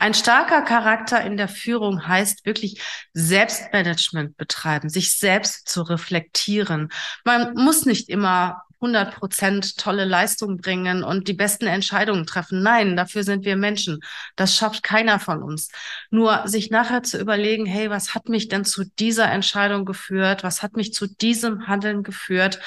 Ein 0.00 0.14
starker 0.14 0.62
Charakter 0.62 1.22
in 1.22 1.36
der 1.36 1.46
Führung 1.46 2.08
heißt 2.08 2.46
wirklich 2.46 2.80
Selbstmanagement 3.12 4.38
betreiben, 4.38 4.88
sich 4.88 5.18
selbst 5.18 5.68
zu 5.68 5.82
reflektieren. 5.82 6.88
Man 7.24 7.52
muss 7.52 7.84
nicht 7.84 8.08
immer 8.08 8.62
100 8.80 9.14
Prozent 9.14 9.76
tolle 9.76 10.06
Leistung 10.06 10.56
bringen 10.56 11.04
und 11.04 11.28
die 11.28 11.34
besten 11.34 11.66
Entscheidungen 11.66 12.24
treffen. 12.24 12.62
Nein, 12.62 12.96
dafür 12.96 13.24
sind 13.24 13.44
wir 13.44 13.56
Menschen. 13.56 14.00
Das 14.36 14.56
schafft 14.56 14.82
keiner 14.82 15.20
von 15.20 15.42
uns. 15.42 15.68
Nur 16.08 16.48
sich 16.48 16.70
nachher 16.70 17.02
zu 17.02 17.18
überlegen, 17.18 17.66
hey, 17.66 17.90
was 17.90 18.14
hat 18.14 18.30
mich 18.30 18.48
denn 18.48 18.64
zu 18.64 18.84
dieser 18.98 19.30
Entscheidung 19.30 19.84
geführt? 19.84 20.42
Was 20.44 20.62
hat 20.62 20.76
mich 20.76 20.94
zu 20.94 21.08
diesem 21.08 21.66
Handeln 21.66 22.02
geführt? 22.02 22.58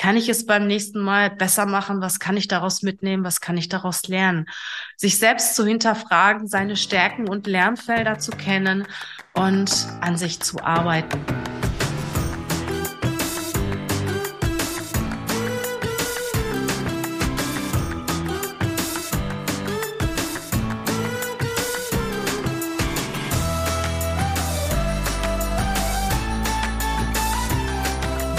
Kann 0.00 0.16
ich 0.16 0.30
es 0.30 0.46
beim 0.46 0.66
nächsten 0.66 0.98
Mal 0.98 1.28
besser 1.28 1.66
machen? 1.66 2.00
Was 2.00 2.18
kann 2.18 2.34
ich 2.38 2.48
daraus 2.48 2.80
mitnehmen? 2.80 3.22
Was 3.22 3.42
kann 3.42 3.58
ich 3.58 3.68
daraus 3.68 4.08
lernen? 4.08 4.46
Sich 4.96 5.18
selbst 5.18 5.54
zu 5.54 5.66
hinterfragen, 5.66 6.48
seine 6.48 6.78
Stärken 6.78 7.28
und 7.28 7.46
Lernfelder 7.46 8.18
zu 8.18 8.30
kennen 8.30 8.86
und 9.34 9.70
an 10.00 10.16
sich 10.16 10.40
zu 10.40 10.64
arbeiten. 10.64 11.20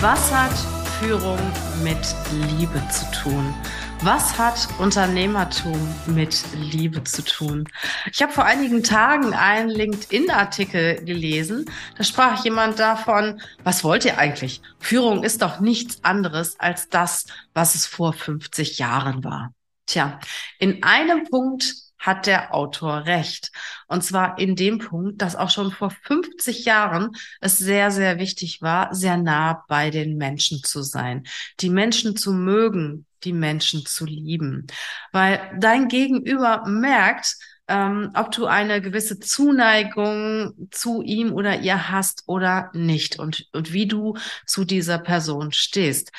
Was 0.02 0.33
hat 0.33 0.80
Führung 1.01 1.39
mit 1.83 2.13
Liebe 2.59 2.79
zu 2.89 3.09
tun? 3.09 3.55
Was 4.03 4.37
hat 4.37 4.67
Unternehmertum 4.77 5.75
mit 6.05 6.43
Liebe 6.53 7.03
zu 7.03 7.23
tun? 7.23 7.67
Ich 8.13 8.21
habe 8.21 8.31
vor 8.31 8.45
einigen 8.45 8.83
Tagen 8.83 9.33
einen 9.33 9.69
LinkedIn-Artikel 9.69 11.03
gelesen. 11.03 11.65
Da 11.97 12.03
sprach 12.03 12.45
jemand 12.45 12.77
davon, 12.77 13.41
was 13.63 13.83
wollt 13.83 14.05
ihr 14.05 14.19
eigentlich? 14.19 14.61
Führung 14.77 15.23
ist 15.23 15.41
doch 15.41 15.59
nichts 15.59 16.03
anderes 16.03 16.59
als 16.59 16.88
das, 16.88 17.25
was 17.55 17.73
es 17.73 17.88
vor 17.88 18.13
50 18.13 18.77
Jahren 18.77 19.23
war. 19.23 19.55
Tja, 19.88 20.19
in 20.59 20.83
einem 20.83 21.23
Punkt 21.23 21.73
hat 22.02 22.25
der 22.25 22.53
Autor 22.53 23.05
recht. 23.05 23.52
Und 23.88 24.03
zwar 24.03 24.38
in 24.39 24.55
dem 24.55 24.80
Punkt, 24.80 25.21
dass 25.21 25.35
auch 25.35 25.52
schon 25.52 25.71
vor 25.71 25.91
50 25.91 26.66
Jahren 26.66 27.11
es 27.39 27.58
sehr, 27.59 27.91
sehr 27.91 28.17
wichtig 28.17 28.61
war, 28.61 28.93
sehr 28.93 29.17
nah 29.17 29.63
bei 29.67 29.91
den 29.91 30.17
Menschen 30.17 30.63
zu 30.63 30.81
sein, 30.81 31.23
die 31.59 31.69
Menschen 31.69 32.17
zu 32.17 32.33
mögen, 32.33 33.05
die 33.23 33.33
Menschen 33.33 33.85
zu 33.85 34.05
lieben. 34.05 34.66
Weil 35.11 35.39
dein 35.59 35.88
Gegenüber 35.88 36.66
merkt, 36.67 37.38
ähm, 37.67 38.09
ob 38.15 38.31
du 38.31 38.47
eine 38.47 38.81
gewisse 38.81 39.19
Zuneigung 39.19 40.69
zu 40.71 41.03
ihm 41.03 41.31
oder 41.31 41.59
ihr 41.59 41.91
hast 41.91 42.23
oder 42.25 42.71
nicht 42.73 43.19
und, 43.19 43.47
und 43.53 43.73
wie 43.73 43.88
du 43.88 44.17
zu 44.47 44.65
dieser 44.65 44.97
Person 44.97 45.52
stehst. 45.52 46.11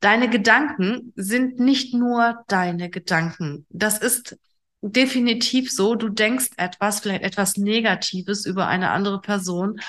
Deine 0.00 0.28
Gedanken 0.28 1.12
sind 1.14 1.60
nicht 1.60 1.94
nur 1.94 2.42
deine 2.48 2.90
Gedanken. 2.90 3.66
Das 3.68 3.98
ist 3.98 4.36
definitiv 4.82 5.70
so, 5.70 5.94
du 5.94 6.08
denkst 6.08 6.50
etwas, 6.56 7.00
vielleicht 7.00 7.22
etwas 7.22 7.56
Negatives 7.56 8.46
über 8.46 8.66
eine 8.66 8.90
andere 8.90 9.20
Person 9.20 9.80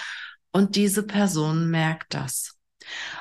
und 0.52 0.76
diese 0.76 1.04
Person 1.04 1.70
merkt 1.70 2.14
das. 2.14 2.58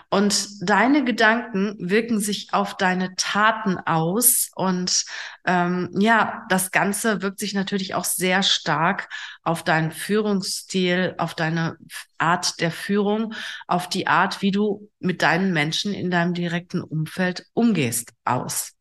Und 0.08 0.68
deine 0.68 1.04
Gedanken 1.04 1.76
wirken 1.78 2.18
sich 2.18 2.52
auf 2.52 2.76
deine 2.76 3.14
Taten 3.14 3.78
aus. 3.78 4.50
Und 4.54 5.04
ähm, 5.44 5.90
ja, 5.98 6.44
das 6.48 6.70
Ganze 6.70 7.22
wirkt 7.22 7.38
sich 7.38 7.54
natürlich 7.54 7.94
auch 7.94 8.04
sehr 8.04 8.42
stark 8.42 9.08
auf 9.42 9.62
deinen 9.62 9.92
Führungsstil, 9.92 11.14
auf 11.18 11.34
deine 11.34 11.76
Art 12.18 12.60
der 12.60 12.72
Führung, 12.72 13.34
auf 13.68 13.88
die 13.88 14.06
Art, 14.06 14.42
wie 14.42 14.50
du 14.50 14.90
mit 14.98 15.22
deinen 15.22 15.52
Menschen 15.52 15.94
in 15.94 16.10
deinem 16.10 16.34
direkten 16.34 16.82
Umfeld 16.82 17.46
umgehst, 17.52 18.12
aus. 18.24 18.72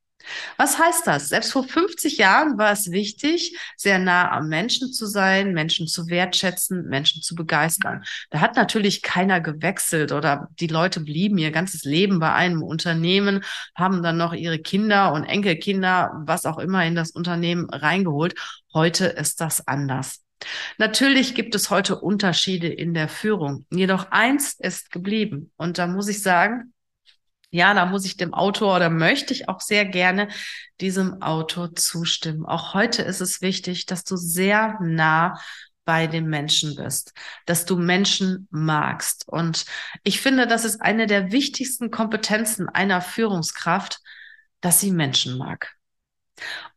Was 0.57 0.77
heißt 0.77 1.07
das? 1.07 1.29
Selbst 1.29 1.51
vor 1.51 1.63
50 1.63 2.17
Jahren 2.17 2.57
war 2.57 2.71
es 2.71 2.91
wichtig, 2.91 3.57
sehr 3.77 3.99
nah 3.99 4.31
am 4.31 4.49
Menschen 4.49 4.91
zu 4.91 5.05
sein, 5.05 5.53
Menschen 5.53 5.87
zu 5.87 6.07
wertschätzen, 6.07 6.87
Menschen 6.87 7.21
zu 7.21 7.35
begeistern. 7.35 8.03
Da 8.29 8.41
hat 8.41 8.55
natürlich 8.55 9.01
keiner 9.01 9.41
gewechselt 9.41 10.11
oder 10.11 10.49
die 10.59 10.67
Leute 10.67 10.99
blieben 10.99 11.37
ihr 11.37 11.51
ganzes 11.51 11.83
Leben 11.83 12.19
bei 12.19 12.33
einem 12.33 12.63
Unternehmen, 12.63 13.43
haben 13.75 14.03
dann 14.03 14.17
noch 14.17 14.33
ihre 14.33 14.59
Kinder 14.59 15.13
und 15.13 15.23
Enkelkinder, 15.23 16.11
was 16.25 16.45
auch 16.45 16.59
immer 16.59 16.85
in 16.85 16.95
das 16.95 17.11
Unternehmen 17.11 17.69
reingeholt. 17.69 18.35
Heute 18.73 19.05
ist 19.05 19.41
das 19.41 19.67
anders. 19.67 20.21
Natürlich 20.77 21.35
gibt 21.35 21.55
es 21.55 21.69
heute 21.69 21.99
Unterschiede 21.99 22.67
in 22.67 22.93
der 22.93 23.09
Führung. 23.09 23.65
Jedoch 23.71 24.11
eins 24.11 24.53
ist 24.53 24.91
geblieben. 24.91 25.51
Und 25.57 25.77
da 25.77 25.87
muss 25.87 26.07
ich 26.07 26.21
sagen, 26.21 26.73
ja, 27.51 27.73
da 27.73 27.85
muss 27.85 28.05
ich 28.05 28.17
dem 28.17 28.33
Autor 28.33 28.75
oder 28.75 28.89
möchte 28.89 29.33
ich 29.33 29.49
auch 29.49 29.61
sehr 29.61 29.85
gerne 29.85 30.27
diesem 30.81 31.21
Autor 31.21 31.75
zustimmen. 31.75 32.45
Auch 32.45 32.73
heute 32.73 33.01
ist 33.01 33.21
es 33.21 33.41
wichtig, 33.41 33.85
dass 33.85 34.03
du 34.03 34.17
sehr 34.17 34.77
nah 34.81 35.39
bei 35.83 36.05
den 36.05 36.27
Menschen 36.27 36.75
bist, 36.75 37.13
dass 37.47 37.65
du 37.65 37.75
Menschen 37.75 38.47
magst. 38.51 39.27
Und 39.27 39.65
ich 40.03 40.21
finde, 40.21 40.45
das 40.45 40.63
ist 40.63 40.81
eine 40.81 41.07
der 41.07 41.31
wichtigsten 41.31 41.89
Kompetenzen 41.89 42.69
einer 42.69 43.01
Führungskraft, 43.01 43.99
dass 44.61 44.79
sie 44.79 44.91
Menschen 44.91 45.37
mag. 45.37 45.73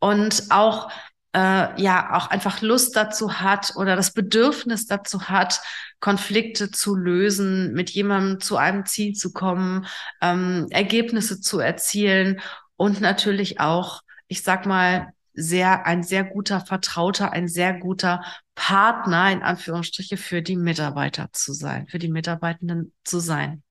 Und 0.01 0.45
auch 0.49 0.91
äh, 1.35 1.81
ja 1.81 2.15
auch 2.15 2.29
einfach 2.29 2.61
Lust 2.61 2.97
dazu 2.97 3.41
hat 3.41 3.73
oder 3.77 3.97
das 3.97 4.13
Bedürfnis 4.13 4.87
dazu 4.87 5.29
hat, 5.29 5.61
Konflikte 6.01 6.71
zu 6.71 6.95
lösen, 6.95 7.73
mit 7.73 7.91
jemandem 7.91 8.41
zu 8.41 8.57
einem 8.57 8.87
Ziel 8.87 9.15
zu 9.15 9.33
kommen, 9.33 9.87
ähm, 10.21 10.67
Ergebnisse 10.71 11.41
zu 11.41 11.59
erzielen 11.59 12.41
und 12.77 13.01
natürlich 13.01 13.61
auch, 13.61 14.03
ich 14.29 14.43
sag 14.43 14.67
mal, 14.67 15.13
sehr, 15.35 15.87
ein 15.87 16.03
sehr 16.03 16.25
guter 16.25 16.61
Vertrauter, 16.61 17.33
ein 17.33 17.49
sehr 17.49 17.73
guter 17.73 18.23
Partner, 18.55 19.33
in 19.33 19.43
Anführungsstriche, 19.43 20.19
für 20.19 20.43
die 20.43 20.57
Mitarbeiter 20.57 21.29
zu 21.33 21.55
sein, 21.55 21.87
für 21.87 21.99
die 21.99 22.11
Mitarbeitenden 22.11 22.93
zu 23.05 23.19
sein. 23.19 23.63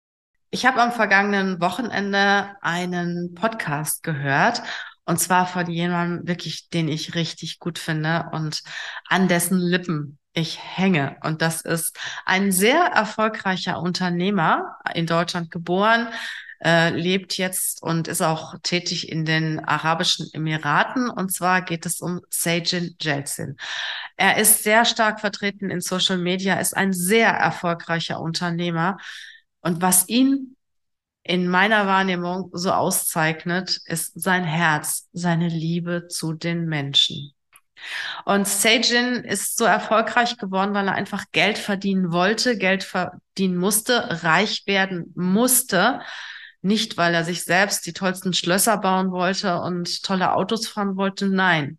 Ich 0.50 0.66
habe 0.66 0.80
am 0.80 0.90
vergangenen 0.90 1.60
Wochenende 1.60 2.56
einen 2.62 3.34
Podcast 3.34 4.02
gehört 4.02 4.62
und 5.10 5.18
zwar 5.18 5.48
von 5.48 5.68
jemandem 5.68 6.28
wirklich, 6.28 6.68
den 6.70 6.86
ich 6.86 7.16
richtig 7.16 7.58
gut 7.58 7.80
finde 7.80 8.26
und 8.30 8.62
an 9.08 9.26
dessen 9.26 9.58
Lippen 9.58 10.18
ich 10.34 10.60
hänge. 10.62 11.16
Und 11.24 11.42
das 11.42 11.62
ist 11.62 11.98
ein 12.26 12.52
sehr 12.52 12.78
erfolgreicher 12.78 13.80
Unternehmer, 13.80 14.76
in 14.94 15.06
Deutschland 15.06 15.50
geboren, 15.50 16.06
äh, 16.64 16.90
lebt 16.90 17.36
jetzt 17.38 17.82
und 17.82 18.06
ist 18.06 18.22
auch 18.22 18.54
tätig 18.62 19.08
in 19.10 19.24
den 19.24 19.58
Arabischen 19.58 20.28
Emiraten. 20.32 21.10
Und 21.10 21.34
zwar 21.34 21.62
geht 21.62 21.86
es 21.86 22.00
um 22.00 22.20
Sajin 22.30 22.94
Jelsin. 23.00 23.56
Er 24.16 24.36
ist 24.36 24.62
sehr 24.62 24.84
stark 24.84 25.18
vertreten 25.18 25.70
in 25.70 25.80
Social 25.80 26.18
Media, 26.18 26.60
ist 26.60 26.76
ein 26.76 26.92
sehr 26.92 27.30
erfolgreicher 27.30 28.20
Unternehmer. 28.20 28.98
Und 29.60 29.82
was 29.82 30.08
ihn 30.08 30.56
in 31.22 31.48
meiner 31.48 31.86
Wahrnehmung 31.86 32.50
so 32.52 32.72
auszeichnet, 32.72 33.78
ist 33.84 34.20
sein 34.20 34.44
Herz, 34.44 35.08
seine 35.12 35.48
Liebe 35.48 36.08
zu 36.08 36.32
den 36.32 36.66
Menschen. 36.66 37.32
Und 38.24 38.46
Sajin 38.46 39.24
ist 39.24 39.56
so 39.56 39.64
erfolgreich 39.64 40.36
geworden, 40.36 40.74
weil 40.74 40.88
er 40.88 40.94
einfach 40.94 41.24
Geld 41.32 41.58
verdienen 41.58 42.12
wollte, 42.12 42.58
Geld 42.58 42.84
verdienen 42.84 43.56
musste, 43.56 44.22
reich 44.22 44.64
werden 44.66 45.12
musste. 45.14 46.00
Nicht, 46.62 46.98
weil 46.98 47.14
er 47.14 47.24
sich 47.24 47.44
selbst 47.44 47.86
die 47.86 47.94
tollsten 47.94 48.34
Schlösser 48.34 48.76
bauen 48.78 49.12
wollte 49.12 49.60
und 49.60 50.02
tolle 50.02 50.34
Autos 50.34 50.68
fahren 50.68 50.96
wollte, 50.96 51.26
nein, 51.26 51.78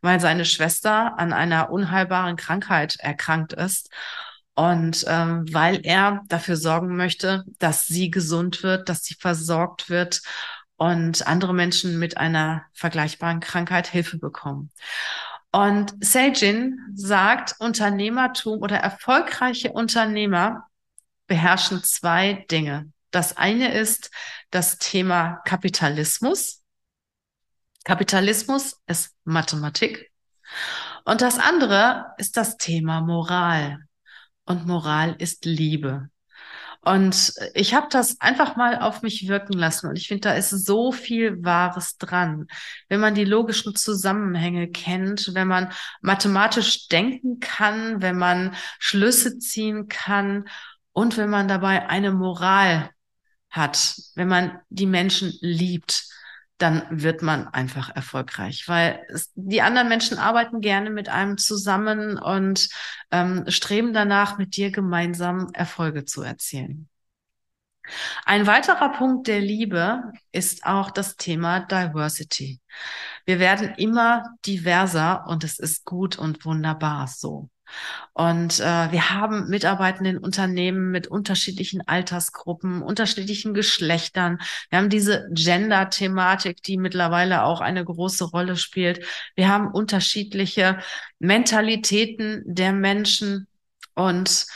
weil 0.00 0.20
seine 0.20 0.46
Schwester 0.46 1.18
an 1.18 1.34
einer 1.34 1.70
unheilbaren 1.70 2.36
Krankheit 2.36 2.96
erkrankt 2.98 3.52
ist 3.52 3.90
und 4.54 5.04
ähm, 5.08 5.52
weil 5.52 5.80
er 5.84 6.22
dafür 6.28 6.56
sorgen 6.56 6.96
möchte, 6.96 7.44
dass 7.58 7.86
sie 7.86 8.10
gesund 8.10 8.62
wird, 8.62 8.88
dass 8.88 9.04
sie 9.04 9.14
versorgt 9.14 9.88
wird 9.88 10.20
und 10.76 11.26
andere 11.26 11.54
Menschen 11.54 11.98
mit 11.98 12.18
einer 12.18 12.64
vergleichbaren 12.74 13.40
Krankheit 13.40 13.86
Hilfe 13.86 14.18
bekommen. 14.18 14.70
Und 15.52 15.94
Sejin 16.00 16.78
sagt, 16.94 17.56
Unternehmertum 17.58 18.60
oder 18.60 18.78
erfolgreiche 18.78 19.72
Unternehmer 19.72 20.66
beherrschen 21.26 21.82
zwei 21.84 22.46
Dinge. 22.50 22.90
Das 23.10 23.36
eine 23.36 23.72
ist 23.72 24.10
das 24.50 24.78
Thema 24.78 25.40
Kapitalismus. 25.44 26.62
Kapitalismus 27.84 28.80
ist 28.86 29.14
Mathematik. 29.24 30.10
Und 31.04 31.20
das 31.20 31.38
andere 31.38 32.06
ist 32.16 32.36
das 32.36 32.56
Thema 32.56 33.00
Moral 33.00 33.78
und 34.44 34.66
Moral 34.66 35.16
ist 35.18 35.44
Liebe. 35.44 36.08
Und 36.84 37.34
ich 37.54 37.74
habe 37.74 37.86
das 37.90 38.20
einfach 38.20 38.56
mal 38.56 38.80
auf 38.80 39.02
mich 39.02 39.28
wirken 39.28 39.52
lassen. 39.52 39.88
Und 39.88 39.96
ich 39.96 40.08
finde, 40.08 40.22
da 40.22 40.34
ist 40.34 40.50
so 40.50 40.90
viel 40.90 41.44
Wahres 41.44 41.96
dran. 41.96 42.48
Wenn 42.88 42.98
man 42.98 43.14
die 43.14 43.24
logischen 43.24 43.76
Zusammenhänge 43.76 44.68
kennt, 44.68 45.32
wenn 45.34 45.46
man 45.46 45.72
mathematisch 46.00 46.88
denken 46.88 47.38
kann, 47.38 48.02
wenn 48.02 48.18
man 48.18 48.56
Schlüsse 48.80 49.38
ziehen 49.38 49.86
kann 49.86 50.48
und 50.90 51.16
wenn 51.16 51.30
man 51.30 51.46
dabei 51.46 51.88
eine 51.88 52.10
Moral 52.10 52.90
hat, 53.48 53.94
wenn 54.16 54.28
man 54.28 54.58
die 54.68 54.86
Menschen 54.86 55.32
liebt, 55.40 56.08
dann 56.62 56.84
wird 56.90 57.22
man 57.22 57.48
einfach 57.48 57.94
erfolgreich, 57.94 58.68
weil 58.68 59.04
es, 59.08 59.32
die 59.34 59.62
anderen 59.62 59.88
Menschen 59.88 60.18
arbeiten 60.18 60.60
gerne 60.60 60.90
mit 60.90 61.08
einem 61.08 61.36
zusammen 61.36 62.18
und 62.18 62.68
ähm, 63.10 63.44
streben 63.48 63.92
danach, 63.92 64.38
mit 64.38 64.56
dir 64.56 64.70
gemeinsam 64.70 65.48
Erfolge 65.52 66.04
zu 66.04 66.22
erzielen. 66.22 66.88
Ein 68.24 68.46
weiterer 68.46 68.90
Punkt 68.90 69.26
der 69.26 69.40
Liebe 69.40 70.12
ist 70.30 70.64
auch 70.64 70.90
das 70.90 71.16
Thema 71.16 71.60
Diversity. 71.60 72.60
Wir 73.24 73.38
werden 73.38 73.74
immer 73.76 74.24
diverser 74.46 75.24
und 75.26 75.44
es 75.44 75.58
ist 75.58 75.84
gut 75.84 76.18
und 76.18 76.44
wunderbar 76.44 77.08
so. 77.08 77.48
Und 78.12 78.60
äh, 78.60 78.92
wir 78.92 79.10
haben 79.10 79.48
Mitarbeitende 79.48 80.10
in 80.10 80.18
Unternehmen 80.18 80.90
mit 80.90 81.06
unterschiedlichen 81.06 81.86
Altersgruppen, 81.86 82.82
unterschiedlichen 82.82 83.54
Geschlechtern. 83.54 84.38
Wir 84.68 84.78
haben 84.78 84.90
diese 84.90 85.28
Gender-Thematik, 85.32 86.62
die 86.62 86.76
mittlerweile 86.76 87.44
auch 87.44 87.60
eine 87.60 87.84
große 87.84 88.24
Rolle 88.24 88.56
spielt. 88.56 89.04
Wir 89.34 89.48
haben 89.48 89.68
unterschiedliche 89.68 90.78
Mentalitäten 91.18 92.42
der 92.44 92.72
Menschen 92.72 93.46
und 93.94 94.46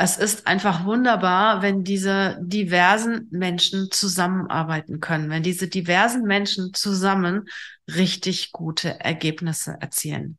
es 0.00 0.16
ist 0.16 0.46
einfach 0.46 0.84
wunderbar, 0.84 1.60
wenn 1.60 1.82
diese 1.82 2.38
diversen 2.40 3.26
Menschen 3.32 3.90
zusammenarbeiten 3.90 5.00
können, 5.00 5.28
wenn 5.28 5.42
diese 5.42 5.66
diversen 5.66 6.22
Menschen 6.22 6.72
zusammen 6.72 7.48
richtig 7.88 8.52
gute 8.52 9.00
Ergebnisse 9.00 9.76
erzielen. 9.80 10.38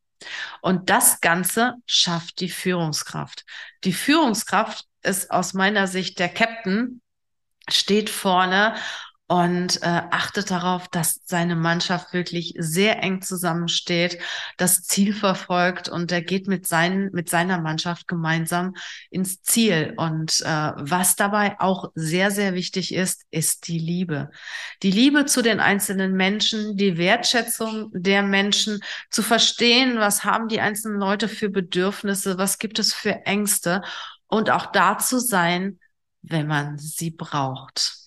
Und 0.62 0.90
das 0.90 1.20
Ganze 1.20 1.76
schafft 1.86 2.40
die 2.40 2.50
Führungskraft. 2.50 3.46
Die 3.84 3.94
Führungskraft 3.94 4.86
ist 5.02 5.30
aus 5.30 5.54
meiner 5.54 5.88
Sicht 5.88 6.20
der 6.20 6.30
Captain, 6.30 7.02
steht 7.70 8.10
vorne 8.10 8.76
und 9.30 9.84
äh, 9.84 9.86
achtet 9.86 10.50
darauf, 10.50 10.88
dass 10.88 11.22
seine 11.24 11.56
Mannschaft 11.56 12.14
wirklich 12.14 12.56
sehr 12.58 13.04
eng 13.04 13.22
zusammensteht, 13.22 14.18
das 14.58 14.82
Ziel 14.82 15.14
verfolgt 15.14 15.88
und 15.88 16.12
er 16.12 16.24
geht 16.24 16.48
mit, 16.48 16.66
seinen, 16.66 17.12
mit 17.12 17.30
seiner 17.30 17.62
Mannschaft 17.62 18.08
gemeinsam 18.08 18.74
ins 19.12 19.44
Ziel. 19.44 19.94
Und 19.98 20.42
äh, 20.42 20.72
was 20.78 21.16
dabei 21.16 21.60
auch 21.60 21.92
sehr, 21.94 22.32
sehr 22.32 22.56
wichtig 22.56 22.92
ist, 22.92 23.22
ist 23.30 23.68
die 23.68 23.78
Liebe. 23.78 24.32
Die 24.82 24.90
Liebe 24.90 25.28
zu 25.28 25.44
den 25.44 25.60
einzelnen 25.60 26.14
Menschen, 26.14 26.76
die 26.76 26.98
Wertschätzung 26.98 27.92
der 27.94 28.24
Menschen, 28.24 28.80
zu 29.12 29.22
verstehen, 29.22 30.00
was 30.00 30.24
haben 30.24 30.48
die 30.48 30.60
einzelnen 30.60 31.00
Leute 31.00 31.28
für 31.28 31.50
Bedürfnisse, 31.50 32.40
was 32.40 32.58
gibt 32.58 32.80
es 32.80 32.96
für 32.96 33.28
Ängste 33.28 33.84
und 34.26 34.50
auch 34.50 34.66
da 34.72 34.98
zu 34.98 35.20
sein, 35.20 35.78
wenn 36.24 36.48
man 36.48 36.80
sie 36.80 37.12
braucht. 37.12 37.99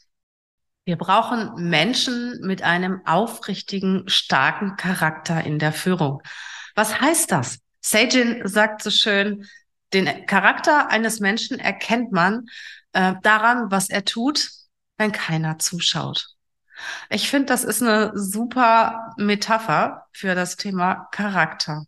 Wir 0.85 0.97
brauchen 0.97 1.69
Menschen 1.69 2.41
mit 2.43 2.63
einem 2.63 3.03
aufrichtigen, 3.07 4.09
starken 4.09 4.77
Charakter 4.77 5.45
in 5.45 5.59
der 5.59 5.73
Führung. 5.73 6.23
Was 6.75 7.01
heißt 7.01 7.31
das? 7.31 7.61
Sajin 7.81 8.43
sagt 8.45 8.83
so 8.83 8.91
schön, 8.91 9.47
den 9.93 10.27
Charakter 10.27 10.89
eines 10.89 11.21
Menschen 11.21 11.59
erkennt 11.61 12.13
man 12.13 12.47
äh, 12.93 13.15
daran, 13.23 13.71
was 13.71 13.91
er 13.91 14.05
tut, 14.05 14.51
wenn 14.99 15.13
keiner 15.13 15.59
zuschaut. 15.59 16.29
Ich 17.11 17.29
finde, 17.29 17.47
das 17.47 17.63
ist 17.63 17.83
eine 17.83 18.11
super 18.15 19.13
Metapher 19.17 20.07
für 20.13 20.35
das 20.35 20.57
Thema 20.57 21.07
Charakter. 21.13 21.85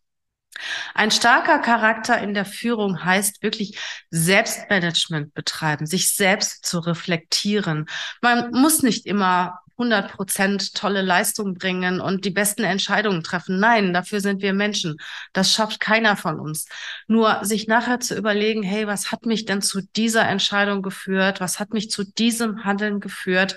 Ein 0.94 1.10
starker 1.10 1.58
Charakter 1.58 2.18
in 2.20 2.34
der 2.34 2.44
Führung 2.44 3.04
heißt 3.04 3.42
wirklich 3.42 3.78
Selbstmanagement 4.10 5.34
betreiben, 5.34 5.86
sich 5.86 6.14
selbst 6.14 6.64
zu 6.64 6.78
reflektieren. 6.78 7.86
Man 8.20 8.50
muss 8.52 8.82
nicht 8.82 9.06
immer 9.06 9.60
100 9.76 10.12
Prozent 10.12 10.74
tolle 10.74 11.02
Leistung 11.02 11.54
bringen 11.54 12.00
und 12.00 12.24
die 12.24 12.30
besten 12.30 12.62
Entscheidungen 12.62 13.24
treffen. 13.24 13.58
Nein, 13.58 13.92
dafür 13.92 14.20
sind 14.20 14.40
wir 14.40 14.54
Menschen. 14.54 14.96
Das 15.32 15.52
schafft 15.52 15.80
keiner 15.80 16.16
von 16.16 16.38
uns. 16.38 16.66
Nur 17.08 17.44
sich 17.44 17.66
nachher 17.66 17.98
zu 17.98 18.16
überlegen, 18.16 18.62
hey, 18.62 18.86
was 18.86 19.10
hat 19.10 19.26
mich 19.26 19.46
denn 19.46 19.62
zu 19.62 19.80
dieser 19.96 20.28
Entscheidung 20.28 20.82
geführt? 20.82 21.40
Was 21.40 21.58
hat 21.58 21.72
mich 21.72 21.90
zu 21.90 22.04
diesem 22.04 22.64
Handeln 22.64 23.00
geführt? 23.00 23.56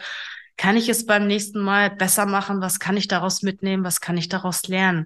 Kann 0.57 0.75
ich 0.75 0.89
es 0.89 1.06
beim 1.06 1.27
nächsten 1.27 1.59
Mal 1.59 1.92
besser 1.92 2.25
machen? 2.25 2.62
Was 2.62 2.80
kann 2.80 2.98
ich 2.98 3.07
daraus 3.07 3.44
mitnehmen? 3.44 3.83
Was 3.83 4.01
kann 4.01 4.18
ich 4.18 4.27
daraus 4.27 4.68
lernen? 4.68 5.06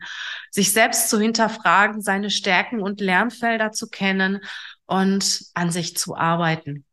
Sich 0.49 0.71
selbst 0.71 1.09
zu 1.09 1.19
hinterfragen, 1.19 2.01
seine 2.01 2.29
Stärken 2.29 2.79
und 2.79 3.01
Lernfelder 3.01 3.71
zu 3.71 3.89
kennen 3.89 4.39
und 4.85 5.41
an 5.53 5.69
sich 5.69 5.97
zu 5.97 6.15
arbeiten. 6.15 6.85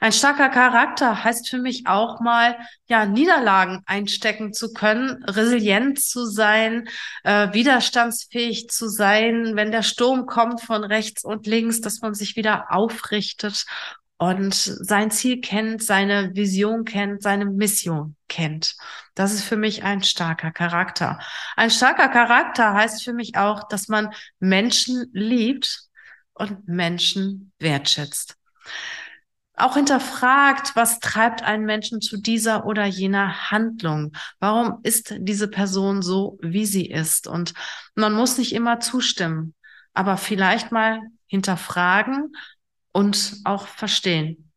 Ein 0.00 0.12
starker 0.12 0.48
Charakter 0.48 1.24
heißt 1.24 1.48
für 1.48 1.58
mich 1.58 1.86
auch 1.86 2.20
mal, 2.20 2.56
ja, 2.86 3.04
Niederlagen 3.04 3.82
einstecken 3.86 4.52
zu 4.52 4.72
können, 4.72 5.22
resilient 5.24 6.00
zu 6.00 6.24
sein, 6.24 6.88
äh, 7.24 7.52
widerstandsfähig 7.52 8.70
zu 8.70 8.88
sein, 8.88 9.54
wenn 9.54 9.72
der 9.72 9.82
Sturm 9.82 10.26
kommt 10.26 10.62
von 10.62 10.82
rechts 10.82 11.24
und 11.24 11.46
links, 11.46 11.80
dass 11.80 12.00
man 12.00 12.14
sich 12.14 12.36
wieder 12.36 12.72
aufrichtet 12.72 13.66
und 14.18 14.54
sein 14.54 15.10
Ziel 15.10 15.40
kennt, 15.40 15.82
seine 15.82 16.34
Vision 16.34 16.84
kennt, 16.84 17.22
seine 17.22 17.44
Mission 17.44 18.16
kennt. 18.28 18.76
Das 19.14 19.32
ist 19.32 19.44
für 19.44 19.56
mich 19.56 19.82
ein 19.84 20.02
starker 20.02 20.52
Charakter. 20.52 21.18
Ein 21.54 21.70
starker 21.70 22.08
Charakter 22.08 22.72
heißt 22.72 23.04
für 23.04 23.12
mich 23.12 23.36
auch, 23.36 23.68
dass 23.68 23.88
man 23.88 24.10
Menschen 24.38 25.10
liebt 25.12 25.82
und 26.32 26.66
Menschen 26.66 27.52
wertschätzt. 27.58 28.36
Auch 29.58 29.76
hinterfragt, 29.76 30.76
was 30.76 30.98
treibt 31.00 31.42
einen 31.42 31.64
Menschen 31.64 32.02
zu 32.02 32.18
dieser 32.18 32.66
oder 32.66 32.84
jener 32.84 33.50
Handlung? 33.50 34.12
Warum 34.38 34.80
ist 34.82 35.14
diese 35.18 35.48
Person 35.48 36.02
so, 36.02 36.38
wie 36.42 36.66
sie 36.66 36.86
ist? 36.86 37.26
Und 37.26 37.54
man 37.94 38.12
muss 38.12 38.36
nicht 38.36 38.54
immer 38.54 38.80
zustimmen, 38.80 39.54
aber 39.94 40.18
vielleicht 40.18 40.72
mal 40.72 41.00
hinterfragen 41.26 42.34
und 42.96 43.42
auch 43.44 43.66
verstehen. 43.66 44.50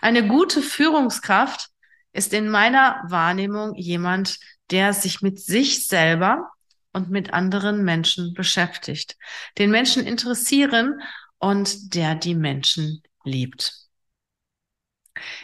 Eine 0.00 0.26
gute 0.26 0.60
Führungskraft 0.60 1.68
ist 2.12 2.32
in 2.32 2.48
meiner 2.48 3.04
Wahrnehmung 3.06 3.76
jemand, 3.76 4.40
der 4.72 4.92
sich 4.92 5.22
mit 5.22 5.38
sich 5.38 5.86
selber 5.86 6.50
und 6.92 7.10
mit 7.10 7.32
anderen 7.32 7.84
Menschen 7.84 8.34
beschäftigt, 8.34 9.16
den 9.56 9.70
Menschen 9.70 10.04
interessieren 10.04 11.00
und 11.38 11.94
der 11.94 12.16
die 12.16 12.34
Menschen 12.34 13.04
liebt. 13.22 13.83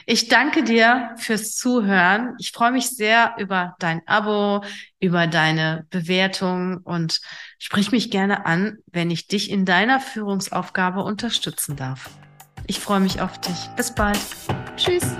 Ich 0.06 0.28
danke 0.28 0.64
dir 0.64 1.14
fürs 1.16 1.56
Zuhören. 1.56 2.34
Ich 2.38 2.52
freue 2.52 2.72
mich 2.72 2.90
sehr 2.90 3.34
über 3.38 3.76
dein 3.78 4.06
Abo, 4.06 4.64
über 4.98 5.26
deine 5.26 5.86
Bewertung 5.90 6.78
und 6.78 7.20
sprich 7.58 7.92
mich 7.92 8.10
gerne 8.10 8.46
an, 8.46 8.78
wenn 8.86 9.10
ich 9.10 9.28
dich 9.28 9.50
in 9.50 9.64
deiner 9.64 10.00
Führungsaufgabe 10.00 11.02
unterstützen 11.02 11.76
darf. 11.76 12.10
Ich 12.66 12.80
freue 12.80 13.00
mich 13.00 13.20
auf 13.20 13.40
dich. 13.40 13.68
Bis 13.76 13.94
bald. 13.94 14.18
Tschüss. 14.76 15.16